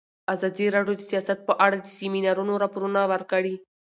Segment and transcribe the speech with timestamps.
[0.33, 3.55] ازادي راډیو د سیاست په اړه د سیمینارونو راپورونه ورکړي.